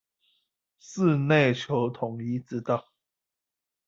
[0.79, 2.89] 是內求統一之道